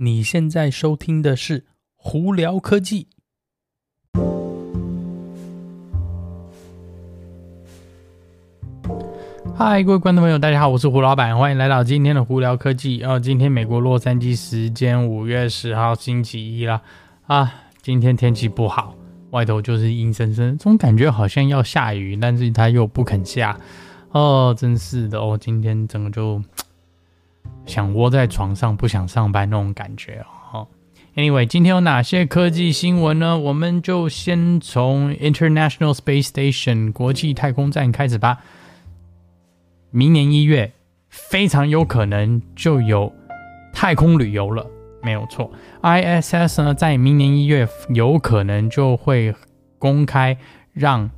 [0.00, 1.60] 你现在收听的是
[1.96, 3.08] 《胡聊科技》。
[9.56, 13.00] 嗨，各位观众朋友，大家好，我是胡老板，欢迎来到今天的《胡聊科技》。
[13.08, 16.80] 哦，今天美国洛杉矶时间五月十号星期一啦
[17.26, 18.94] 啊，今天天气不好，
[19.30, 23.58] 外头就是阴森森，总感觉好像要下雨，但是它又不肯下。
[24.12, 26.40] 哦，真是的哦，今天整个就。
[27.68, 30.66] 想窝在床上不想上班那种感觉哦。
[31.14, 33.38] Anyway，今天有哪些科技新闻呢？
[33.38, 38.38] 我们就先从 International Space Station 国际太空站开始吧。
[39.90, 40.72] 明年一月
[41.08, 43.12] 非常有可能就有
[43.72, 44.66] 太空旅游了，
[45.02, 45.52] 没有错。
[45.82, 49.34] ISS 呢，在明年一月有可能就会
[49.78, 50.36] 公开
[50.72, 51.10] 让。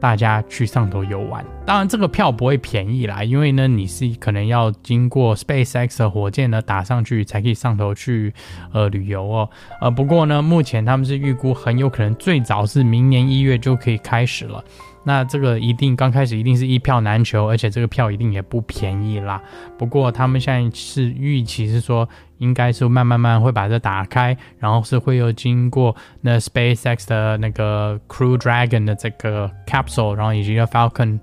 [0.00, 8.32] 大家去上头游玩，当然这个票不会便宜啦，因为呢你是可能要经过 SpaceX 的火箭呢打上去才可以上头去
[8.72, 14.62] 呃旅游哦，呃不过呢目前他们是预估很有可能最早是明年一月就可以开始了。
[15.04, 19.40] 那这个一定刚开始一定是一票难求，而且这个票一定也不便宜啦。
[19.78, 31.20] 不过他们现在是预期是说，应该是慢慢慢会把这打开，然后是会有经过那 SpaceX 的那个 Crew Dragon 的这个 capsule，然后以及个 Falcon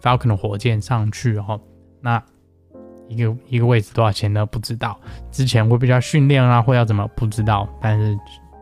[0.00, 1.60] Falcon 的火箭上去哦。
[2.00, 2.22] 那
[3.08, 4.46] 一个一个位置多少钱呢？
[4.46, 4.98] 不知道。
[5.30, 8.16] 之前会比较训练啊，会要怎么不知道，但是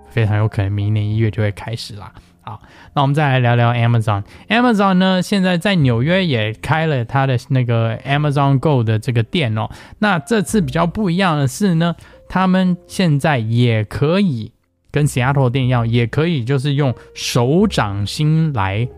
[0.08, 2.12] 非常有可能明年一月就会开始啦。
[2.44, 2.60] 好，
[2.92, 4.24] 那我们再来聊聊 Amazon。
[4.48, 9.70] Amazon 呢，现在在纽约也开了它的那个 Amazon Go 的这个店哦。
[10.00, 11.94] 那这次比较不一样的是呢，
[12.28, 14.50] 他们现在也可以
[14.90, 18.88] 跟 Seattle 店一样，也可以就是用手掌心来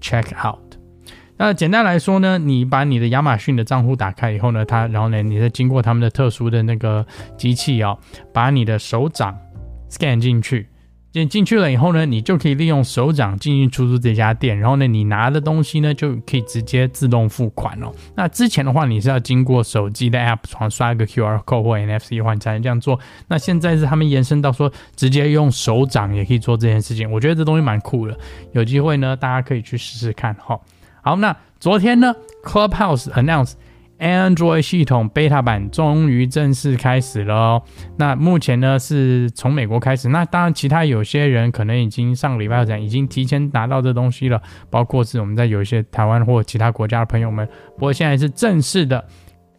[0.00, 0.60] check out。
[1.36, 7.04] 那简单来说呢，你把你的亚马逊的账户打开以后呢，它然后呢，你再经过他们的特殊的那个
[7.36, 7.98] 机器哦，
[8.32, 9.36] 把你的手掌
[9.90, 10.68] scan 进去。
[11.12, 17.92] 进进去了以后呢，你就可以利用手掌进进出出这家店，然后呢，你拿的东西呢就可以直接自动付款哦。
[18.16, 22.98] 那之前的话，你是要经过手机的 App 传刷一个 QR code 或 NFC 的话，你才能这样做。
[23.28, 27.10] 那现在是他们延伸到说，直接用手掌也可以做这件事情。
[27.12, 28.16] 我觉得这东西蛮酷的，
[28.52, 30.58] 有机会呢，大家可以去试试看哈。
[31.02, 33.52] 好，那昨天呢，Clubhouse announce。
[34.02, 37.62] Android 系统 Beta 版终于正式开始了哦。
[37.96, 47.48] 那目前呢是从美国开始，那当然其他有些人可能已经上礼拜已经提前拿到这东西了，包括是我们在有一些台湾或其他国家的朋友们。
[47.76, 49.04] 不过现在是正式的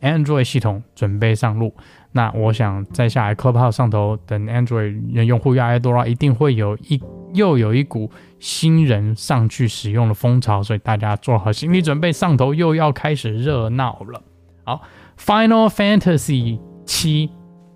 [0.02, 1.74] Android 系统准备上路。
[2.12, 7.02] 那我想再下来科报上头等 Android 用户越来越多了，一定会有一
[7.34, 14.22] 又有一股新人上去使用的风潮，所以大家做好心理准备，上头又要开始热闹了。
[14.66, 14.82] 好，
[15.22, 17.30] 《Final Fantasy 七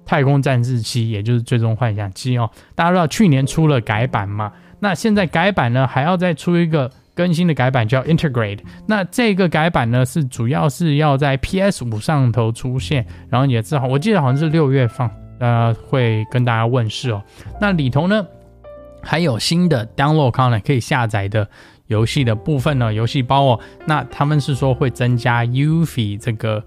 [0.05, 4.51] 太空战士七》也就是《最终幻想七》哦，大家知道去年出了改版嘛？
[4.79, 8.59] 那现在改版呢，还要再出一个更新的改版，叫 Integrate。
[8.85, 15.09] 那这个改版呢，是主要是要在 PS 五上头出现，然后也正好，我记得好像是六月份，
[15.39, 17.21] 呃，会跟大家问世哦。
[17.59, 18.25] 那里头呢，
[19.01, 21.47] 还有新的 Download Content 可以下载的。
[21.87, 26.61] 游戏的部分呢，游戏包哦，那他们是说会增加 UFI 这个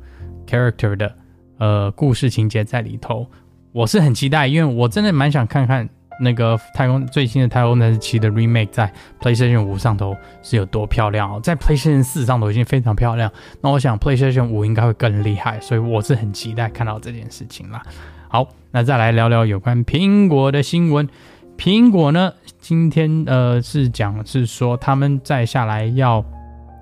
[0.51, 1.15] character 的
[1.59, 3.27] 呃故事情节在里头，
[3.71, 5.89] 我是很期待，因为我真的蛮想看看
[6.21, 17.81] 那个太空最新的太空战士七的 remake 在 PlayStation 五上头是有多漂亮哦，在 PlayStation 四上头已经非常漂亮，那我想 PlayStation 五应该会更厉害，所以我是很期待看到这件事情啦。
[18.29, 21.09] 好，那再来聊聊有关苹果的新闻。
[21.57, 26.25] 苹果呢，今天呃是讲是说他们再下来要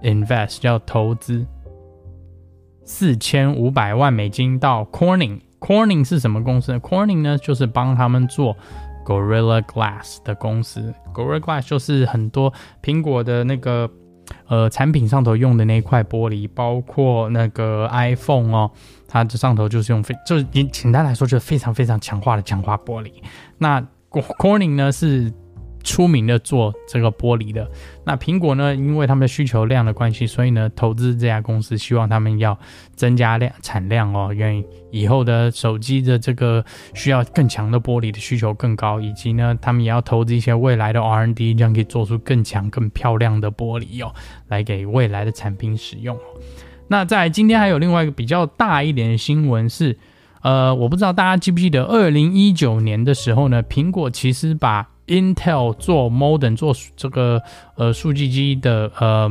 [0.02, 1.44] invest 要投资
[2.88, 5.40] 四千五百万美金到 Corning。
[5.60, 8.56] Corning 是什么公司呢？Corning 呢就是帮他们做
[9.04, 10.94] Gorilla Glass 的公司。
[11.12, 12.50] Gorilla Glass 就是很多
[12.82, 13.90] 苹果的那个
[14.46, 18.70] 呃产品上头用的那一块玻璃，包括那个 iPhone 哦，
[19.06, 23.12] 它这上头就是用非就是简单来说就是非常非常强化的强化玻璃。
[23.58, 25.30] 那 Corning 呢是
[25.88, 27.66] 出名的做这个玻璃的，
[28.04, 32.58] 那苹果呢，因为他们的需求量的关系，所以呢投资这家公司，希望他们要
[32.94, 36.62] 增加量产量哦，因为以后的手机的这个
[36.92, 44.12] 需要更强的玻璃的需求更高，以及呢他们也要投资一些未来的 R&D，这样可以做出更强更漂亮的玻璃哦，
[44.48, 46.14] 来给未来的产品使用。
[46.88, 49.96] 那在今天还有另外一个比较大一点的新闻是。
[50.40, 57.42] 呃，我不知道大家记不记得，二零一九年的时候呢，苹果其实把 Intel 做 Modem 做这个
[57.74, 59.28] 呃数据机的呃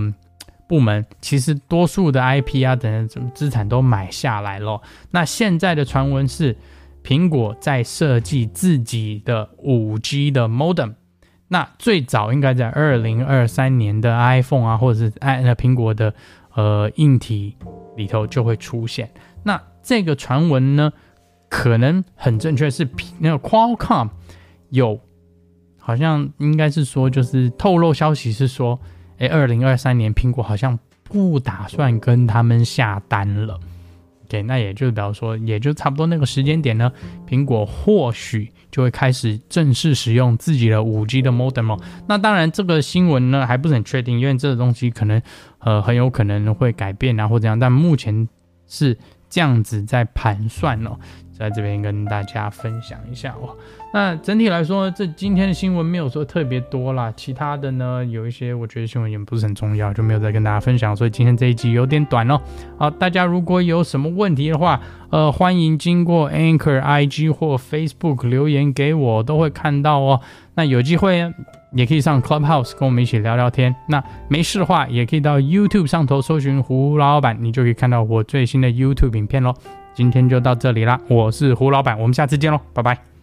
[0.68, 4.82] 部门，其实多数的 IP 啊等等什么资产都买下来了。
[5.12, 6.58] 那现在的传闻是，
[7.04, 10.96] 苹果在设计自己的五 G 的 modem。
[11.48, 16.14] 那最早应该在二零二三年的 iPhone 啊，或者是 i 那苹果的
[16.54, 17.56] 呃硬体
[17.96, 19.10] 里头就会出现。
[19.44, 20.92] 那这个传闻呢，
[21.48, 22.86] 可能很正确，是
[23.20, 24.10] 那个 Qualcomm
[24.72, 25.00] 有
[25.88, 28.78] 好像应该是说，就是透露消息是说，
[29.20, 33.58] 哎，二零二三年苹果好像不打算跟他们下单了。
[34.26, 36.92] OK，那也就是比方说，也就差不多那个时间点呢，
[37.26, 41.80] 苹果或许就会开始正式使用自己的五 G 的 modem。
[42.06, 45.22] 那当然，这个新闻呢还不是很确定，因为这个东西可能
[45.60, 48.28] 呃很有可能会改变啊或怎样，但目前
[48.68, 48.98] 是
[49.30, 51.00] 这样子在盘算哦。
[51.38, 53.56] 在这边跟大家分享一下哦。
[53.94, 60.96] 那整体来说，这今天的新闻没有说特别多啦，其他的呢，有一些我觉得新闻也不是很重要，就没有再跟大家分享。
[60.96, 62.40] 所以今天这一集有点短哦。
[62.78, 64.80] 好，大家如果有什么问题的话，
[65.10, 70.20] 呃，欢迎经过 Anchor IG 或 Facebook 留言给我，都会看到哦。
[70.56, 71.32] 那有机会
[71.72, 73.74] 也可以上 Clubhouse 跟我们一起聊聊天。
[73.88, 79.54] 那没事的话，也可以到 YouTube 上头搜寻胡老板，你就可以看到我最新的 YouTube 影片喽。
[79.98, 83.17] 今天就到这里啦，我是胡老板，我们下次见喽，拜拜。